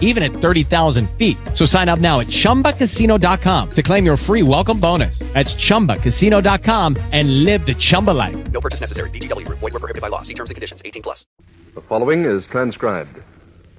even 0.00 0.22
at 0.22 0.30
30,000 0.30 1.10
feet. 1.18 1.36
So 1.52 1.66
sign 1.66 1.90
up 1.90 1.98
now 1.98 2.20
at 2.20 2.28
chumbacasino.com 2.28 3.70
to 3.72 3.82
claim 3.82 4.06
your 4.06 4.16
free 4.16 4.42
welcome 4.42 4.80
bonus. 4.80 5.18
That's 5.34 5.54
chumbacasino.com 5.54 6.96
and 7.12 7.44
live 7.44 7.66
the 7.66 7.74
Chumba 7.74 8.12
life. 8.12 8.36
No 8.52 8.60
purchase 8.60 8.80
necessary. 8.80 9.10
VGW 9.10 9.44
Group. 9.44 9.58
Void 9.58 9.72
were 9.74 9.80
prohibited 9.80 10.00
by 10.02 10.08
law. 10.08 10.22
See 10.22 10.34
terms 10.34 10.50
and 10.50 10.54
conditions. 10.54 10.80
18 10.84 11.02
plus. 11.02 11.26
The 11.74 11.80
following 11.82 12.24
is 12.24 12.44
transcribed. 12.52 13.18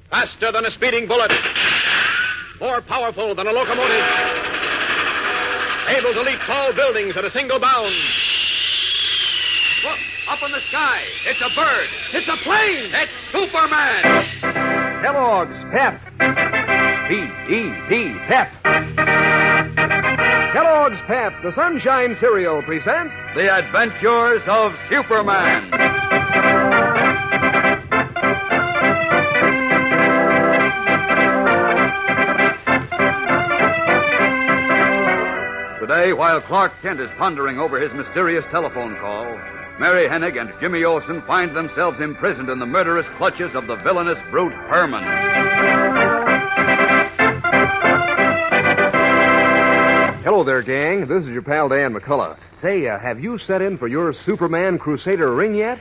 Faster 0.10 0.52
than 0.52 0.66
a 0.66 0.72
speeding 0.72 1.08
bullet. 1.08 1.32
More 2.60 2.82
powerful 2.82 3.34
than 3.36 3.48
a 3.48 3.52
locomotive. 3.52 4.06
Able 5.88 6.14
to 6.14 6.22
leap 6.22 6.40
tall 6.46 6.74
buildings 6.74 7.16
at 7.18 7.24
a 7.24 7.30
single 7.30 7.60
bound. 7.60 7.94
Look, 9.84 10.00
up 10.30 10.40
in 10.44 10.52
the 10.52 10.62
sky. 10.68 11.04
It's 11.26 11.42
a 11.42 11.50
bird. 11.56 11.88
It's 12.14 12.28
a 12.28 12.38
plane. 12.44 12.92
It's 12.94 13.14
Superman. 13.32 14.75
Kellogg's 15.02 15.60
Pep. 15.72 16.00
P-E-P, 17.08 18.16
Pep. 18.28 18.50
Kellogg's 20.54 21.00
Pep, 21.08 21.34
the 21.44 21.52
Sunshine 21.56 22.16
Cereal, 22.20 22.62
presents 22.64 23.14
The 23.36 23.54
Adventures 23.54 24.42
of 24.48 24.72
Superman. 24.90 25.72
Today, 35.82 36.14
while 36.14 36.42
Clark 36.42 36.72
Kent 36.82 37.00
is 37.00 37.10
pondering 37.18 37.60
over 37.60 37.80
his 37.80 37.94
mysterious 37.94 38.44
telephone 38.52 38.96
call, 39.00 39.38
Mary 39.78 40.08
Hennig 40.08 40.40
and 40.40 40.54
Jimmy 40.62 40.86
Olsen 40.86 41.22
find 41.28 41.54
themselves 41.54 41.98
imprisoned 42.00 42.50
in 42.50 42.60
the 42.60 42.66
murderous 42.66 43.06
clutches 43.18 43.52
of 43.56 43.68
the 43.68 43.76
villainous 43.84 44.18
brute 44.32 44.54
Herman. 44.54 45.04
Hello 50.24 50.46
there, 50.46 50.62
gang. 50.62 51.08
This 51.10 51.24
is 51.24 51.30
your 51.30 51.42
pal 51.42 51.68
Dan 51.68 51.94
McCullough. 51.94 52.38
Say, 52.62 52.88
uh, 52.88 52.98
have 53.00 53.20
you 53.20 53.38
set 53.46 53.62
in 53.62 53.78
for 53.78 53.90
your 53.90 54.14
Superman 54.26 54.80
Crusader 54.80 55.36
ring 55.36 55.56
yet? 55.56 55.78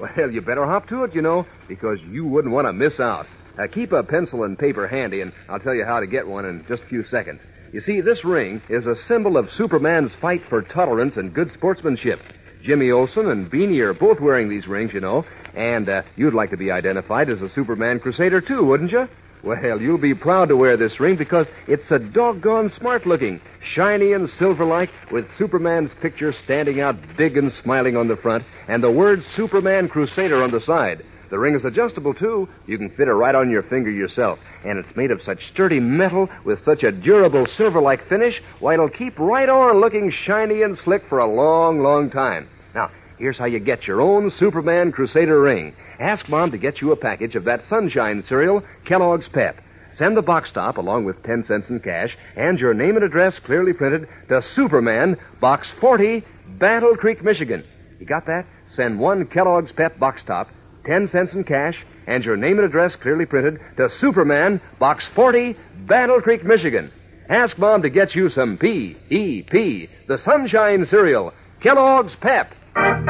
Well, 0.00 0.30
you 0.30 0.40
better 0.40 0.64
hop 0.64 0.88
to 0.88 1.02
it, 1.02 1.14
you 1.14 1.22
know, 1.22 1.44
because 1.68 1.98
you 2.10 2.24
wouldn't 2.24 2.54
want 2.54 2.68
to 2.68 2.72
miss 2.72 2.98
out. 3.00 3.26
Uh, 3.58 3.66
keep 3.72 3.92
a 3.92 4.02
pencil 4.04 4.44
and 4.44 4.58
paper 4.58 4.86
handy, 4.86 5.20
and 5.20 5.32
I'll 5.48 5.58
tell 5.60 5.74
you 5.74 5.84
how 5.84 6.00
to 6.00 6.06
get 6.06 6.26
one 6.26 6.44
in 6.44 6.64
just 6.68 6.82
a 6.82 6.88
few 6.88 7.04
seconds. 7.10 7.40
You 7.72 7.80
see, 7.80 8.00
this 8.00 8.24
ring 8.24 8.62
is 8.68 8.86
a 8.86 8.94
symbol 9.08 9.36
of 9.36 9.48
Superman's 9.56 10.12
fight 10.20 10.42
for 10.48 10.62
tolerance 10.62 11.14
and 11.16 11.34
good 11.34 11.50
sportsmanship. 11.54 12.20
Jimmy 12.64 12.90
Olsen 12.90 13.28
and 13.28 13.50
Beanie 13.50 13.80
are 13.80 13.94
both 13.94 14.20
wearing 14.20 14.48
these 14.48 14.66
rings, 14.66 14.92
you 14.94 15.00
know, 15.00 15.24
and 15.54 15.88
uh, 15.88 16.02
you'd 16.16 16.34
like 16.34 16.50
to 16.50 16.56
be 16.56 16.70
identified 16.70 17.28
as 17.28 17.40
a 17.40 17.50
Superman 17.54 17.98
Crusader, 17.98 18.40
too, 18.40 18.64
wouldn't 18.64 18.92
you? 18.92 19.08
Well, 19.42 19.80
you'll 19.80 19.98
be 19.98 20.14
proud 20.14 20.48
to 20.48 20.56
wear 20.56 20.76
this 20.76 21.00
ring 21.00 21.16
because 21.16 21.46
it's 21.66 21.90
a 21.90 21.98
doggone 21.98 22.70
smart 22.78 23.06
looking, 23.06 23.40
shiny 23.74 24.12
and 24.12 24.30
silver 24.38 24.64
like, 24.64 24.90
with 25.10 25.24
Superman's 25.36 25.90
picture 26.00 26.32
standing 26.44 26.80
out 26.80 26.94
big 27.18 27.36
and 27.36 27.52
smiling 27.64 27.96
on 27.96 28.06
the 28.06 28.16
front, 28.16 28.44
and 28.68 28.82
the 28.82 28.90
word 28.90 29.20
Superman 29.36 29.88
Crusader 29.88 30.44
on 30.44 30.52
the 30.52 30.60
side. 30.64 31.04
The 31.32 31.38
ring 31.38 31.54
is 31.54 31.64
adjustable, 31.64 32.12
too. 32.12 32.46
You 32.66 32.76
can 32.76 32.90
fit 32.90 33.08
it 33.08 33.12
right 33.12 33.34
on 33.34 33.48
your 33.48 33.62
finger 33.62 33.90
yourself. 33.90 34.38
And 34.66 34.78
it's 34.78 34.94
made 34.94 35.10
of 35.10 35.22
such 35.24 35.38
sturdy 35.54 35.80
metal 35.80 36.28
with 36.44 36.62
such 36.62 36.82
a 36.82 36.92
durable 36.92 37.46
silver 37.56 37.80
like 37.80 38.06
finish, 38.06 38.34
why, 38.60 38.74
it'll 38.74 38.90
keep 38.90 39.18
right 39.18 39.48
on 39.48 39.80
looking 39.80 40.12
shiny 40.26 40.60
and 40.60 40.76
slick 40.84 41.00
for 41.08 41.20
a 41.20 41.34
long, 41.34 41.82
long 41.82 42.10
time. 42.10 42.50
Now, 42.74 42.90
here's 43.16 43.38
how 43.38 43.46
you 43.46 43.60
get 43.60 43.86
your 43.86 44.02
own 44.02 44.30
Superman 44.38 44.92
Crusader 44.92 45.40
ring. 45.40 45.74
Ask 45.98 46.28
Mom 46.28 46.50
to 46.50 46.58
get 46.58 46.82
you 46.82 46.92
a 46.92 46.96
package 46.96 47.34
of 47.34 47.44
that 47.44 47.62
Sunshine 47.66 48.22
cereal, 48.28 48.62
Kellogg's 48.86 49.30
Pep. 49.32 49.56
Send 49.96 50.18
the 50.18 50.22
box 50.22 50.50
top 50.52 50.76
along 50.76 51.06
with 51.06 51.22
10 51.22 51.46
cents 51.48 51.70
in 51.70 51.80
cash 51.80 52.10
and 52.36 52.58
your 52.58 52.74
name 52.74 52.96
and 52.96 53.06
address 53.06 53.38
clearly 53.46 53.72
printed 53.72 54.06
to 54.28 54.42
Superman, 54.54 55.16
Box 55.40 55.72
40, 55.80 56.22
Battle 56.60 56.94
Creek, 56.94 57.24
Michigan. 57.24 57.64
You 57.98 58.04
got 58.04 58.26
that? 58.26 58.44
Send 58.76 59.00
one 59.00 59.24
Kellogg's 59.24 59.72
Pep 59.72 59.98
box 59.98 60.20
top, 60.26 60.48
10 60.86 61.08
cents 61.12 61.32
in 61.32 61.44
cash, 61.44 61.74
and 62.06 62.24
your 62.24 62.36
name 62.36 62.58
and 62.58 62.66
address 62.66 62.92
clearly 63.00 63.26
printed 63.26 63.60
to 63.76 63.88
Superman, 64.00 64.60
Box 64.78 65.04
40, 65.14 65.56
Battle 65.88 66.20
Creek, 66.20 66.44
Michigan. 66.44 66.90
Ask 67.28 67.58
Mom 67.58 67.82
to 67.82 67.90
get 67.90 68.14
you 68.14 68.30
some 68.30 68.58
P-E-P, 68.58 69.88
the 70.08 70.18
Sunshine 70.24 70.86
cereal, 70.90 71.32
Kellogg's 71.62 72.12
Pep. 72.20 72.52
And 72.74 73.06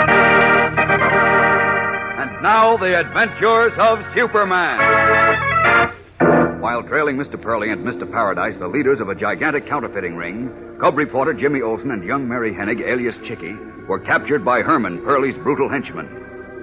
now, 2.42 2.76
the 2.76 3.00
adventures 3.00 3.72
of 3.78 3.98
Superman. 4.14 4.78
While 6.60 6.82
trailing 6.84 7.16
Mr. 7.16 7.40
Pearly 7.40 7.72
and 7.72 7.84
Mr. 7.84 8.10
Paradise, 8.10 8.54
the 8.60 8.68
leaders 8.68 9.00
of 9.00 9.08
a 9.08 9.14
gigantic 9.14 9.68
counterfeiting 9.68 10.14
ring, 10.14 10.50
cub 10.80 10.96
reporter 10.96 11.32
Jimmy 11.32 11.62
Olsen 11.62 11.90
and 11.90 12.04
young 12.04 12.28
Mary 12.28 12.52
Hennig, 12.52 12.86
alias 12.86 13.16
Chicky, 13.26 13.54
were 13.88 13.98
captured 13.98 14.44
by 14.44 14.60
Herman, 14.60 15.02
Pearly's 15.04 15.34
brutal 15.42 15.68
henchman. 15.68 16.06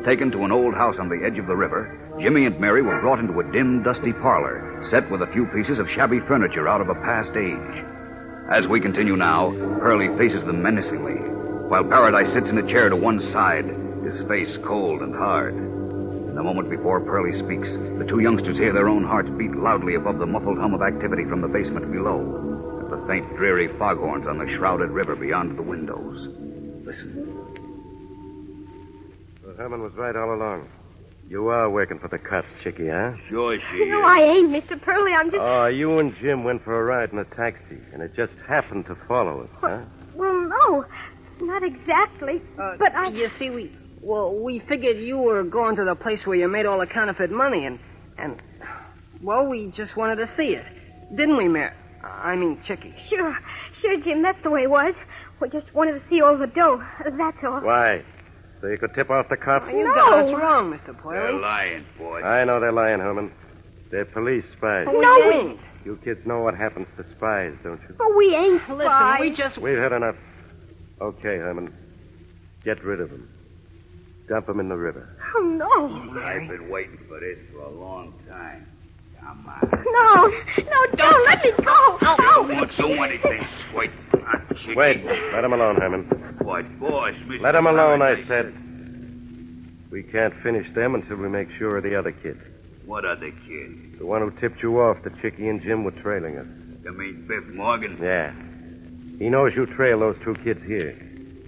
Taken 0.06 0.32
to 0.32 0.46
an 0.46 0.52
old 0.52 0.74
house 0.76 0.96
on 0.98 1.10
the 1.10 1.20
edge 1.26 1.38
of 1.38 1.48
the 1.48 1.56
river, 1.56 1.92
Jimmy 2.22 2.46
and 2.46 2.58
Mary 2.58 2.82
were 2.82 3.02
brought 3.02 3.20
into 3.20 3.42
a 3.42 3.52
dim, 3.52 3.84
dusty 3.84 4.14
parlor, 4.14 4.88
set 4.90 5.10
with 5.12 5.22
a 5.22 5.32
few 5.34 5.46
pieces 5.48 5.78
of 5.78 5.90
shabby 5.92 6.22
furniture 6.26 6.70
out 6.70 6.80
of 6.80 6.88
a 6.88 6.96
past 7.04 7.36
age. 7.36 7.84
As 8.50 8.66
we 8.68 8.80
continue 8.80 9.18
now, 9.18 9.52
Pearly 9.84 10.08
faces 10.18 10.46
them 10.46 10.64
menacingly, 10.64 11.20
while 11.68 11.84
Paradise 11.84 12.32
sits 12.34 12.48
in 12.48 12.58
a 12.58 12.68
chair 12.72 12.88
to 12.88 12.96
one 12.96 13.20
side, 13.34 13.68
his 14.08 14.26
face 14.30 14.56
cold 14.66 15.02
and 15.02 15.14
hard. 15.14 15.54
In 15.54 16.36
the 16.36 16.44
moment 16.44 16.70
before 16.70 17.04
Pearly 17.04 17.38
speaks, 17.38 17.68
the 18.00 18.08
two 18.08 18.22
youngsters 18.22 18.58
hear 18.58 18.72
their 18.72 18.88
own 18.88 19.04
hearts 19.04 19.30
beat 19.38 19.52
loudly 19.52 19.96
above 19.96 20.18
the 20.18 20.26
muffled 20.26 20.59
hum 20.59 20.74
of 20.74 20.82
activity 20.82 21.26
from 21.28 21.42
the 21.42 21.52
basement 21.52 21.92
below, 21.92 22.24
and 22.80 22.90
the 22.90 23.06
faint, 23.06 23.28
dreary 23.36 23.68
foghorns 23.78 24.28
on 24.28 24.38
the 24.38 24.48
shrouded 24.56 24.92
river 24.92 25.18
beyond 25.18 25.59
the 25.59 25.62
windows. 25.62 26.32
Listen. 26.88 27.59
Well, 29.50 29.58
Herman 29.58 29.82
was 29.82 29.94
right 29.96 30.16
all 30.16 30.36
along. 30.36 30.70
You 31.28 31.48
are 31.48 31.72
working 31.72 31.98
for 31.98 32.08
the 32.08 32.20
cops, 32.20 32.48
Chicky, 32.64 32.88
huh? 32.88 33.14
Sure 33.30 33.58
she 33.58 33.86
No, 33.86 34.04
I 34.04 34.20
ain't, 34.22 34.52
Mr. 34.52 34.80
Pearly. 34.80 35.12
I'm 35.12 35.32
just. 35.32 35.42
Oh, 35.42 35.66
you 35.66 35.98
and 35.98 36.14
Jim 36.22 36.44
went 36.44 36.64
for 36.64 36.80
a 36.80 36.84
ride 36.84 37.12
in 37.12 37.18
a 37.18 37.26
taxi, 37.26 37.80
and 37.92 38.04
it 38.04 38.16
just 38.16 38.34
happened 38.48 38.86
to 38.86 38.98
follow 39.08 39.42
us, 39.42 39.50
huh? 39.59 39.82
Well, 40.14 40.48
no, 40.48 40.86
not 41.42 41.64
exactly. 41.64 42.44
Uh, 42.62 42.76
but 42.78 42.94
I. 42.94 43.08
You 43.08 43.30
see, 43.40 43.50
we 43.50 43.76
well, 44.04 44.40
we 44.40 44.62
figured 44.70 44.98
you 44.98 45.18
were 45.18 45.44
going 45.44 45.76
to 45.78 45.84
the 45.84 45.96
place 45.96 46.20
where 46.26 46.38
you 46.38 46.48
made 46.48 46.68
all 46.68 46.80
the 46.80 46.86
counterfeit 46.86 47.32
money, 47.32 47.66
and 47.66 47.80
and 48.20 48.40
well, 49.24 49.48
we 49.48 49.74
just 49.76 49.98
wanted 49.98 50.18
to 50.18 50.30
see 50.38 50.54
it, 50.54 50.66
didn't 51.18 51.38
we, 51.38 51.48
Mary? 51.48 51.74
I 52.04 52.36
mean, 52.36 52.62
Chicky. 52.68 52.94
Sure, 53.09 53.36
sure, 53.82 54.00
Jim. 54.04 54.22
That's 54.22 54.42
the 54.44 54.52
way 54.52 54.62
it 54.62 54.70
was. 54.70 54.94
We 55.42 55.50
just 55.50 55.74
wanted 55.74 55.94
to 55.94 56.02
see 56.08 56.22
all 56.22 56.38
the 56.38 56.46
dough. 56.46 56.84
That's 57.18 57.38
all. 57.44 57.62
Why? 57.62 58.04
So 58.62 58.68
you 58.68 58.78
could 58.78 58.94
tip 58.94 59.09
off 59.09 59.28
the 59.30 59.38
cops? 59.38 59.66
You 59.72 59.84
No. 59.88 59.94
got 59.94 60.14
us 60.20 60.34
wrong, 60.34 60.74
Mr. 60.74 60.97
Pearly. 61.02 61.40
lying, 61.40 61.86
boy. 61.97 62.22
I 62.22 62.44
know 62.44 62.59
they're 62.59 62.72
lying, 62.74 63.00
Herman. 63.00 63.31
They're 63.92 64.06
police 64.06 64.44
spies. 64.58 64.86
Oh, 64.90 65.00
No, 65.00 65.16
we 65.20 65.25
we- 65.28 65.34
ain't. 65.52 65.59
You 65.86 65.97
kids 66.03 66.20
know 66.25 66.42
what 66.42 66.56
happens 66.56 66.88
to 66.97 67.06
spies, 67.16 67.53
don't 67.64 67.81
you? 67.88 67.96
But 67.97 68.16
we 68.18 68.36
ain't 68.36 68.62
Listen, 68.70 68.86
spies. 68.86 69.20
we 69.22 69.30
just 69.36 69.58
We've 69.58 69.78
had 69.78 69.94
enough. 69.94 70.16
Okay, 71.02 71.38
Herman. 71.38 71.74
Get 72.66 72.84
rid 72.84 73.00
of 73.00 73.09
them. 73.09 73.30
Dump 74.28 74.46
them 74.47 74.59
in 74.59 74.68
the 74.70 74.76
river. 74.76 75.08
Oh 75.38 75.41
no, 75.41 76.22
I've 76.22 76.47
been 76.50 76.70
waiting 76.70 77.00
for 77.08 77.20
this 77.20 77.38
for 77.53 77.61
a 77.61 77.70
long 77.70 78.14
time. 78.28 78.67
Come 79.22 79.47
on. 79.47 79.70
no, 79.72 80.28
no! 80.64 80.85
Don't 80.97 81.26
let 81.26 81.44
me 81.44 81.52
go. 81.64 81.97
Oh, 82.02 82.66
do 82.78 83.03
anything. 83.03 83.47
Wait. 83.73 83.90
Wait. 84.76 85.03
Let 85.34 85.41
them 85.41 85.53
alone, 85.53 85.78
Herman. 85.78 86.03
What, 86.41 86.79
boss, 86.79 87.14
Mr. 87.28 87.41
Let 87.41 87.53
them 87.53 87.67
alone, 87.67 88.02
I 88.02 88.16
said. 88.28 88.53
We 89.91 90.03
can't 90.03 90.34
finish 90.43 90.67
them 90.76 90.96
until 90.96 91.17
we 91.17 91.29
make 91.29 91.47
sure 91.58 91.78
of 91.78 91.84
the 91.84 91.96
other 91.97 92.11
kid. 92.11 92.40
What 92.85 93.05
other 93.05 93.31
kid? 93.47 93.99
The 93.99 94.05
one 94.05 94.22
who 94.22 94.31
tipped 94.40 94.61
you 94.61 94.79
off 94.79 94.97
that 95.03 95.20
Chicky 95.22 95.47
and 95.47 95.61
Jim 95.61 95.84
were 95.84 95.91
trailing 95.91 96.37
us. 96.37 96.47
You 96.84 96.91
mean 96.93 97.26
Biff 97.28 97.43
Morgan? 97.55 97.97
Yeah. 98.02 98.34
He 99.20 99.29
knows 99.29 99.53
you 99.55 99.66
trail 99.66 99.99
those 99.99 100.16
two 100.23 100.35
kids 100.43 100.61
here. 100.66 100.97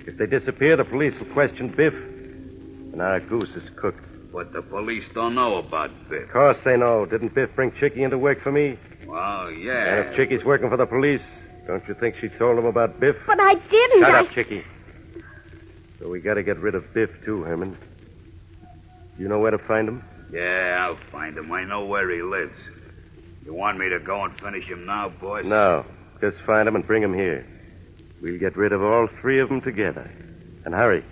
If 0.05 0.17
they 0.17 0.25
disappear, 0.25 0.75
the 0.75 0.83
police 0.83 1.13
will 1.19 1.31
question 1.33 1.73
Biff, 1.75 1.93
and 1.93 3.01
our 3.01 3.19
goose 3.19 3.49
is 3.55 3.69
cooked. 3.79 4.03
But 4.33 4.53
the 4.53 4.61
police 4.61 5.03
don't 5.13 5.35
know 5.35 5.57
about 5.57 5.91
Biff. 6.09 6.23
Of 6.23 6.31
course 6.31 6.57
they 6.65 6.77
know. 6.77 7.05
Didn't 7.05 7.33
Biff 7.35 7.49
bring 7.55 7.71
Chicky 7.79 8.03
into 8.03 8.17
work 8.17 8.41
for 8.43 8.51
me? 8.51 8.77
Well, 9.05 9.51
yeah. 9.51 9.95
And 9.95 10.09
if 10.09 10.15
Chicky's 10.15 10.43
working 10.43 10.69
for 10.69 10.77
the 10.77 10.85
police, 10.85 11.21
don't 11.67 11.87
you 11.87 11.95
think 11.99 12.15
she 12.19 12.29
told 12.29 12.57
him 12.57 12.65
about 12.65 12.99
Biff? 12.99 13.15
but 13.27 13.39
I 13.39 13.53
didn't. 13.55 14.01
Shut 14.01 14.11
I... 14.11 14.19
up, 14.21 14.31
Chicky. 14.33 14.63
So 15.99 16.09
we 16.09 16.19
gotta 16.19 16.43
get 16.43 16.57
rid 16.59 16.75
of 16.75 16.93
Biff, 16.93 17.09
too, 17.23 17.43
Herman. 17.43 17.77
You 19.17 19.27
know 19.27 19.39
where 19.39 19.51
to 19.51 19.59
find 19.59 19.87
him? 19.87 20.03
Yeah, 20.31 20.77
I'll 20.79 21.11
find 21.11 21.37
him. 21.37 21.51
I 21.51 21.63
know 21.63 21.85
where 21.85 22.09
he 22.09 22.21
lives. 22.21 22.55
You 23.45 23.53
want 23.53 23.77
me 23.77 23.89
to 23.89 23.99
go 23.99 24.23
and 24.23 24.39
finish 24.39 24.65
him 24.65 24.85
now, 24.85 25.09
boys? 25.09 25.45
No. 25.45 25.85
Just 26.19 26.37
find 26.45 26.67
him 26.67 26.75
and 26.75 26.85
bring 26.85 27.03
him 27.03 27.13
here. 27.13 27.45
We'll 28.21 28.39
get 28.39 28.55
rid 28.55 28.71
of 28.71 28.81
all 28.81 29.07
three 29.19 29.39
of 29.39 29.49
them 29.49 29.61
together. 29.61 30.09
And 30.65 30.73
hurry. 30.73 31.03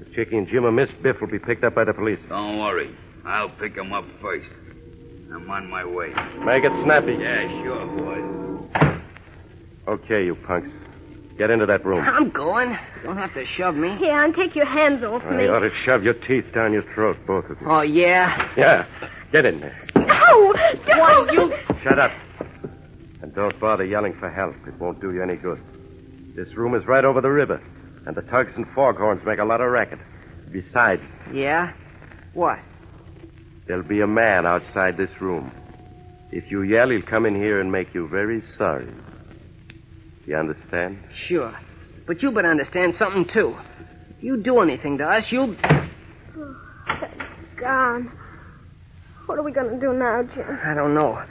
If 0.00 0.14
Chicky 0.14 0.36
and 0.36 0.48
Jim 0.48 0.64
are 0.64 0.72
missed, 0.72 0.92
Biff 1.02 1.20
will 1.20 1.28
be 1.28 1.38
picked 1.38 1.62
up 1.62 1.74
by 1.74 1.84
the 1.84 1.92
police. 1.92 2.18
Don't 2.28 2.58
worry. 2.58 2.94
I'll 3.24 3.50
pick 3.50 3.74
him 3.74 3.92
up 3.92 4.04
first. 4.20 4.48
I'm 5.32 5.50
on 5.50 5.68
my 5.68 5.84
way. 5.84 6.08
Make 6.44 6.64
it 6.64 6.72
snappy. 6.84 7.16
Yeah, 7.18 7.62
sure, 7.62 7.86
boys. 7.98 8.43
Okay, 9.86 10.24
you 10.24 10.34
punks. 10.46 10.68
Get 11.36 11.50
into 11.50 11.66
that 11.66 11.84
room. 11.84 12.00
I'm 12.06 12.30
going. 12.30 12.76
Don't 13.02 13.16
have 13.16 13.34
to 13.34 13.44
shove 13.56 13.74
me. 13.74 13.96
Here, 13.98 14.24
and 14.24 14.34
take 14.34 14.54
your 14.54 14.66
hands 14.66 15.02
off 15.02 15.22
me. 15.24 15.28
I 15.30 15.36
me. 15.38 15.48
ought 15.48 15.60
to 15.60 15.70
shove 15.84 16.04
your 16.04 16.14
teeth 16.14 16.44
down 16.54 16.72
your 16.72 16.84
throat, 16.94 17.16
both 17.26 17.44
of 17.46 17.60
you. 17.60 17.66
Oh, 17.68 17.80
yeah? 17.82 18.52
Yeah. 18.56 18.86
Get 19.32 19.44
in 19.44 19.60
there. 19.60 19.76
No! 19.96 20.52
do 20.52 20.90
Why, 21.00 21.26
you... 21.32 21.52
Shut 21.82 21.98
up. 21.98 22.12
And 23.20 23.34
don't 23.34 23.58
bother 23.58 23.84
yelling 23.84 24.14
for 24.20 24.30
help. 24.30 24.54
It 24.66 24.78
won't 24.78 25.00
do 25.00 25.12
you 25.12 25.22
any 25.22 25.34
good. 25.34 25.60
This 26.36 26.54
room 26.56 26.74
is 26.76 26.86
right 26.86 27.04
over 27.04 27.20
the 27.20 27.30
river, 27.30 27.60
and 28.06 28.16
the 28.16 28.22
tugs 28.22 28.52
and 28.56 28.66
foghorns 28.74 29.22
make 29.26 29.38
a 29.40 29.44
lot 29.44 29.60
of 29.60 29.70
racket. 29.70 29.98
Besides, 30.52 31.02
Yeah? 31.32 31.72
What? 32.32 32.58
there'll 33.66 33.82
be 33.82 34.02
a 34.02 34.06
man 34.06 34.46
outside 34.46 34.96
this 34.96 35.10
room. 35.20 35.50
If 36.30 36.50
you 36.50 36.62
yell, 36.62 36.90
he'll 36.90 37.02
come 37.02 37.24
in 37.26 37.34
here 37.34 37.60
and 37.60 37.72
make 37.72 37.94
you 37.94 38.06
very 38.08 38.42
sorry. 38.58 38.88
You 40.26 40.36
understand? 40.36 40.98
Sure. 41.28 41.54
But 42.06 42.22
you 42.22 42.30
better 42.30 42.50
understand 42.50 42.94
something, 42.98 43.26
too. 43.32 43.56
If 44.16 44.22
you 44.22 44.42
do 44.42 44.60
anything 44.60 44.98
to 44.98 45.04
us, 45.04 45.24
you'll... 45.30 45.56
Gone. 47.60 48.12
What 49.26 49.38
are 49.38 49.42
we 49.42 49.52
going 49.52 49.70
to 49.70 49.80
do 49.80 49.92
now, 49.92 50.22
Jim? 50.34 50.58
I 50.64 50.74
don't 50.74 50.94
know. 50.94 51.22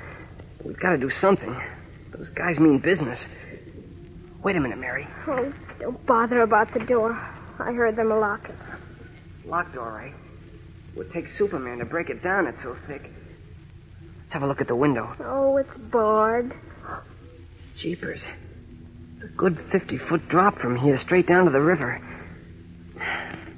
We've 0.64 0.80
got 0.80 0.92
to 0.92 0.98
do 0.98 1.12
something. 1.22 1.56
Those 2.16 2.30
guys 2.30 2.58
mean 2.58 2.80
business. 2.80 3.20
Wait 4.44 4.56
a 4.56 4.60
minute, 4.60 4.80
Mary. 4.80 5.08
Oh, 5.28 5.54
don't 5.80 6.06
bother 6.06 6.42
about 6.42 6.74
the 6.74 6.80
door. 6.86 7.14
I 7.60 7.72
heard 7.72 7.96
them 7.96 8.10
lock 8.10 8.42
it. 8.46 8.56
Locked 9.48 9.78
all 9.78 9.90
right. 9.90 10.14
It 10.92 10.98
would 10.98 11.12
take 11.12 11.26
Superman 11.38 11.80
to 11.80 11.86
break 11.86 12.10
it 12.10 12.24
down. 12.24 12.48
It's 12.48 12.58
so 12.64 12.76
thick. 12.88 13.02
Let's 13.04 14.34
have 14.34 14.44
a 14.44 14.48
look 14.48 14.62
at 14.62 14.68
the 14.68 14.76
window. 14.76 15.16
Oh, 15.24 15.58
it's 15.58 15.78
barred. 15.92 16.54
Jeepers. 17.82 18.22
A 19.24 19.28
good 19.38 19.58
50 19.72 19.98
foot 20.10 20.28
drop 20.28 20.58
from 20.60 20.76
here 20.78 21.00
straight 21.00 21.28
down 21.28 21.46
to 21.46 21.52
the 21.52 21.62
river. 21.62 22.02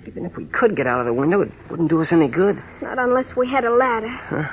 Even 0.08 0.26
if 0.26 0.36
we 0.38 0.46
could 0.46 0.76
get 0.76 0.86
out 0.86 1.00
of 1.00 1.06
the 1.08 1.14
window, 1.14 1.42
it 1.42 1.52
wouldn't 1.70 1.90
do 1.90 2.02
us 2.02 2.10
any 2.12 2.28
good. 2.28 2.62
Not 2.82 3.00
unless 3.00 3.36
we 3.36 3.50
had 3.50 3.66
a 3.66 3.74
ladder. 3.74 4.08
Huh? 4.08 4.44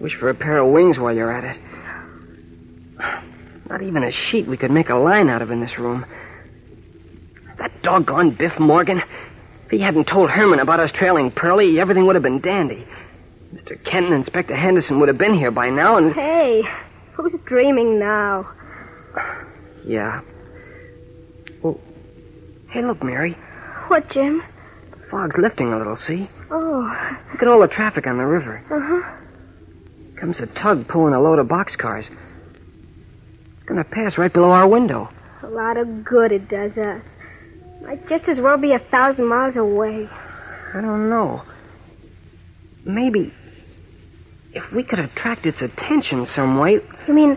Wish 0.00 0.14
for 0.18 0.30
a 0.30 0.34
pair 0.34 0.58
of 0.58 0.72
wings 0.72 0.98
while 0.98 1.14
you're 1.14 1.30
at 1.30 1.44
it. 1.44 1.60
Not 3.68 3.82
even 3.82 4.02
a 4.02 4.10
sheet 4.30 4.46
we 4.48 4.56
could 4.56 4.70
make 4.70 4.88
a 4.88 4.94
line 4.94 5.28
out 5.28 5.42
of 5.42 5.50
in 5.50 5.60
this 5.60 5.78
room. 5.78 6.06
That 7.58 7.82
doggone 7.82 8.36
Biff 8.36 8.58
Morgan. 8.58 9.02
If 9.66 9.70
he 9.70 9.80
hadn't 9.80 10.06
told 10.06 10.30
Herman 10.30 10.60
about 10.60 10.80
us 10.80 10.90
trailing 10.92 11.30
Pearlie, 11.30 11.78
everything 11.80 12.06
would 12.06 12.16
have 12.16 12.22
been 12.22 12.40
dandy. 12.40 12.86
Mr. 13.54 13.82
Kent 13.84 14.06
and 14.06 14.14
Inspector 14.14 14.54
Henderson 14.54 14.98
would 15.00 15.08
have 15.08 15.18
been 15.18 15.34
here 15.34 15.50
by 15.50 15.70
now, 15.70 15.96
and. 15.96 16.12
Hey, 16.12 16.62
who's 17.12 17.34
dreaming 17.46 17.98
now? 17.98 18.48
Yeah. 19.86 20.20
Well, 21.62 21.78
hey, 22.70 22.82
look, 22.84 23.02
Mary. 23.02 23.36
What, 23.88 24.08
Jim? 24.10 24.42
The 24.90 25.06
fog's 25.10 25.36
lifting 25.38 25.72
a 25.72 25.78
little, 25.78 25.96
see? 25.98 26.28
Oh, 26.50 26.90
Look 27.32 27.42
at 27.42 27.48
all 27.48 27.60
the 27.60 27.68
traffic 27.68 28.06
on 28.06 28.18
the 28.18 28.24
river. 28.26 28.62
uh-huh. 28.70 29.20
Comes 30.20 30.38
a 30.40 30.46
tug 30.60 30.88
pulling 30.88 31.12
a 31.12 31.20
load 31.20 31.38
of 31.38 31.46
boxcars. 31.48 32.04
It's 32.08 33.66
going 33.68 33.82
to 33.82 33.88
pass 33.90 34.16
right 34.16 34.32
below 34.32 34.50
our 34.50 34.68
window. 34.68 35.08
A 35.42 35.48
lot 35.48 35.76
of 35.76 36.04
good 36.04 36.32
it 36.32 36.48
does 36.48 36.72
us. 36.78 37.02
Might 37.82 38.08
just 38.08 38.24
as 38.28 38.38
well 38.40 38.56
be 38.56 38.72
a 38.72 38.78
thousand 38.90 39.26
miles 39.26 39.56
away. 39.56 40.08
I 40.74 40.80
don't 40.80 41.10
know. 41.10 41.42
Maybe 42.86 43.32
if 44.52 44.62
we 44.74 44.82
could 44.84 44.98
attract 45.00 45.44
its 45.46 45.60
attention 45.60 46.26
some 46.34 46.58
way. 46.58 46.78
You 47.06 47.14
mean 47.14 47.36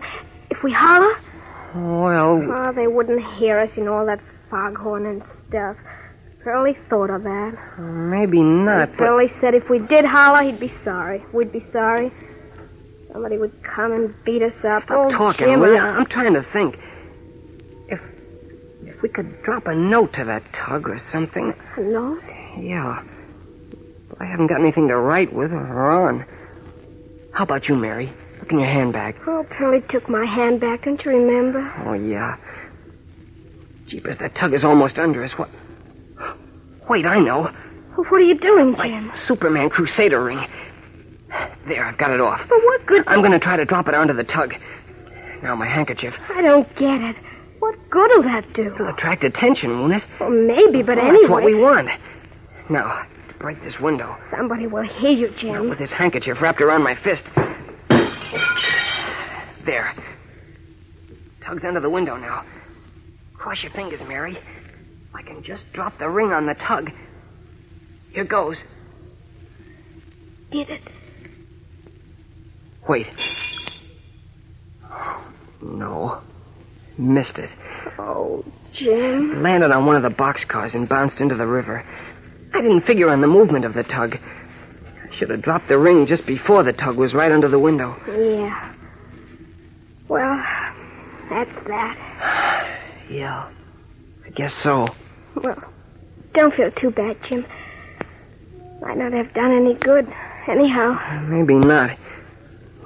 if 0.50 0.58
we 0.62 0.72
holler? 0.72 1.14
Well, 1.74 2.42
Oh, 2.50 2.72
they 2.74 2.86
wouldn't 2.86 3.22
hear 3.34 3.58
us 3.58 3.70
in 3.76 3.88
all 3.88 4.06
that 4.06 4.20
foghorn 4.50 5.06
and 5.06 5.22
stuff. 5.48 5.76
Pearlie 6.42 6.76
thought 6.88 7.10
of 7.10 7.24
that. 7.24 7.78
maybe 7.78 8.40
not. 8.40 8.90
But 8.90 8.98
Pearlie 8.98 9.32
said 9.40 9.54
if 9.54 9.68
we 9.68 9.80
did 9.80 10.04
holler, 10.04 10.42
he'd 10.42 10.60
be 10.60 10.72
sorry. 10.84 11.24
We'd 11.32 11.52
be 11.52 11.64
sorry. 11.72 12.12
Somebody 13.12 13.38
would 13.38 13.52
come 13.62 13.92
and 13.92 14.14
beat 14.24 14.42
us 14.42 14.54
up. 14.64 14.84
stop 14.84 15.08
oh, 15.08 15.10
talking, 15.10 15.60
will 15.60 15.74
you? 15.74 15.80
I'm 15.80 16.06
trying 16.06 16.34
to 16.34 16.42
think. 16.52 16.78
If 17.88 18.00
if 18.82 19.02
we 19.02 19.08
could 19.08 19.42
drop 19.42 19.66
a 19.66 19.74
note 19.74 20.12
to 20.14 20.24
that 20.24 20.42
tug 20.52 20.88
or 20.88 21.00
something. 21.10 21.52
No? 21.78 22.18
Yeah. 22.58 23.02
I 24.20 24.24
haven't 24.24 24.46
got 24.48 24.60
anything 24.60 24.88
to 24.88 24.96
write 24.96 25.32
with 25.32 25.52
or 25.52 25.90
on. 25.90 26.24
How 27.32 27.44
about 27.44 27.68
you, 27.68 27.74
Mary? 27.74 28.12
Look 28.40 28.52
in 28.52 28.58
your 28.60 28.68
handbag. 28.68 29.16
Oh, 29.26 29.44
Pearlie 29.50 29.82
took 29.88 30.08
my 30.08 30.24
handbag. 30.24 30.84
don't 30.84 31.02
you 31.04 31.10
remember? 31.10 31.72
Oh, 31.86 31.92
yeah. 31.94 32.36
Jeepers, 33.88 34.16
that 34.20 34.34
tug 34.36 34.52
is 34.54 34.64
almost 34.64 34.98
under 34.98 35.24
us. 35.24 35.32
What? 35.36 35.48
Wait, 36.88 37.04
I 37.06 37.18
know. 37.20 37.48
What 37.96 38.12
are 38.12 38.20
you 38.20 38.38
doing, 38.38 38.72
My 38.72 38.86
Jim? 38.88 39.10
Superman 39.26 39.70
Crusader 39.70 40.22
ring. 40.22 40.38
There, 41.66 41.84
I've 41.84 41.98
got 41.98 42.10
it 42.10 42.20
off. 42.20 42.40
But 42.48 42.58
what 42.64 42.86
good? 42.86 43.02
I'm 43.06 43.20
going 43.20 43.32
to 43.32 43.38
try 43.40 43.56
to 43.56 43.64
drop 43.64 43.88
it 43.88 43.94
onto 43.94 44.14
the 44.14 44.24
tug. 44.24 44.54
Now, 45.42 45.54
my 45.56 45.66
handkerchief. 45.66 46.14
I 46.34 46.40
don't 46.42 46.68
get 46.76 47.00
it. 47.00 47.16
What 47.58 47.74
good'll 47.90 48.22
that 48.22 48.44
do? 48.54 48.72
It'll 48.74 48.88
attract 48.88 49.24
attention, 49.24 49.80
won't 49.80 49.94
it? 49.94 50.02
Well, 50.20 50.30
maybe, 50.30 50.82
but 50.82 50.96
Well, 50.96 51.06
anyway. 51.06 51.18
That's 51.22 51.30
what 51.30 51.44
we 51.44 51.54
want. 51.54 51.88
Now, 52.70 53.04
break 53.40 53.60
this 53.62 53.74
window. 53.80 54.16
Somebody 54.36 54.66
will 54.66 54.84
hear 54.88 55.10
you, 55.10 55.28
Now, 55.30 55.36
Jim. 55.60 55.70
with 55.70 55.78
this 55.78 55.90
handkerchief 55.92 56.36
wrapped 56.40 56.60
around 56.60 56.82
my 56.84 56.94
fist. 57.02 57.24
There. 59.68 59.92
Tug's 61.44 61.62
under 61.62 61.80
the 61.80 61.90
window 61.90 62.16
now. 62.16 62.42
Cross 63.36 63.58
your 63.62 63.72
fingers, 63.72 64.00
Mary. 64.08 64.38
I 65.14 65.20
can 65.20 65.44
just 65.44 65.62
drop 65.74 65.98
the 65.98 66.08
ring 66.08 66.32
on 66.32 66.46
the 66.46 66.54
tug. 66.54 66.88
Here 68.12 68.24
goes. 68.24 68.56
Did 70.50 70.70
it? 70.70 70.80
Wait. 72.88 73.08
No. 75.60 76.22
Missed 76.96 77.36
it. 77.36 77.50
Oh, 77.98 78.42
Jim. 78.72 79.42
Landed 79.42 79.70
on 79.70 79.84
one 79.84 79.96
of 79.96 80.02
the 80.02 80.08
boxcars 80.08 80.74
and 80.74 80.88
bounced 80.88 81.20
into 81.20 81.34
the 81.34 81.46
river. 81.46 81.84
I 82.54 82.62
didn't 82.62 82.86
figure 82.86 83.10
on 83.10 83.20
the 83.20 83.26
movement 83.26 83.66
of 83.66 83.74
the 83.74 83.82
tug. 83.82 84.14
I 84.14 85.18
should 85.18 85.28
have 85.28 85.42
dropped 85.42 85.68
the 85.68 85.76
ring 85.76 86.06
just 86.06 86.24
before 86.26 86.62
the 86.62 86.72
tug 86.72 86.96
was 86.96 87.12
right 87.12 87.30
under 87.30 87.50
the 87.50 87.58
window. 87.58 87.96
Yeah. 88.08 88.76
That's 91.30 91.50
that. 91.68 92.74
Yeah. 93.10 93.50
I 94.26 94.30
guess 94.30 94.52
so. 94.62 94.86
Well, 95.42 95.56
don't 96.34 96.52
feel 96.52 96.70
too 96.72 96.90
bad, 96.90 97.16
Jim. 97.26 97.46
Might 98.82 98.98
not 98.98 99.14
have 99.14 99.32
done 99.32 99.50
any 99.50 99.72
good. 99.74 100.06
Anyhow. 100.46 101.22
Maybe 101.26 101.54
not. 101.54 101.96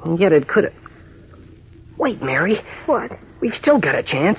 And 0.05 0.17
yet 0.21 0.33
it 0.33 0.47
could 0.47 0.63
have. 0.65 0.73
Wait, 1.99 2.23
Mary. 2.23 2.61
What? 2.87 3.11
We've 3.41 3.55
still 3.55 3.81
got 3.81 3.97
a 3.97 4.03
chance. 4.05 4.39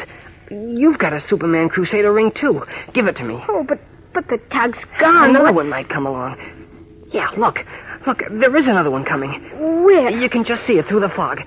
You've 0.50 1.00
got 1.00 1.12
a 1.12 1.20
Superman 1.28 1.68
Crusader 1.68 2.14
ring, 2.14 2.32
too. 2.40 2.62
Give 2.94 3.08
it 3.08 3.18
to 3.18 3.24
me. 3.26 3.44
Oh, 3.50 3.66
but 3.68 3.80
but 4.14 4.26
the 4.30 4.38
tug's 4.54 4.78
gone. 5.02 5.32
Another 5.32 5.46
What- 5.48 5.56
one 5.56 5.70
might 5.70 5.90
come 5.90 6.06
along. 6.06 6.38
Yeah, 7.12 7.28
look. 7.38 7.58
Look, 8.08 8.20
there 8.32 8.56
is 8.56 8.68
another 8.68 8.90
one 8.90 9.04
coming. 9.04 9.32
Where? 9.84 10.10
You 10.10 10.30
can 10.30 10.46
just 10.46 10.66
see 10.66 10.74
it 10.80 10.86
through 10.86 11.02
the 11.02 11.10
fog. 11.10 11.42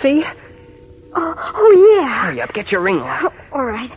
See? 0.00 0.24
Hurry 2.18 2.40
up, 2.42 2.52
get 2.52 2.72
your 2.72 2.82
ring 2.82 2.98
off. 2.98 3.32
Oh, 3.32 3.32
all 3.58 3.64
right. 3.64 3.90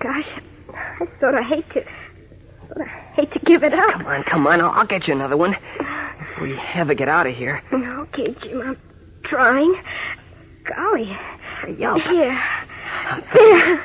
Gosh, 0.00 0.28
I 0.74 1.20
sort 1.20 1.34
of 1.34 1.44
hate 1.44 1.68
to. 1.74 1.80
Of 1.80 2.86
hate 3.14 3.30
to 3.32 3.38
give 3.40 3.62
it 3.62 3.74
up. 3.74 3.92
Come 3.92 4.06
on, 4.06 4.24
come 4.24 4.46
on. 4.46 4.60
I'll, 4.60 4.70
I'll 4.70 4.86
get 4.86 5.06
you 5.06 5.14
another 5.14 5.36
one. 5.36 5.54
If 5.54 6.40
we 6.40 6.58
ever 6.74 6.94
get 6.94 7.08
out 7.08 7.26
of 7.26 7.36
here. 7.36 7.62
Okay, 7.72 8.34
Jim, 8.42 8.62
I'm 8.62 8.78
trying. 9.24 9.74
Golly. 10.64 11.04
Hurry 11.60 11.84
up. 11.84 11.96
Here. 12.08 12.40
Here. 13.32 13.82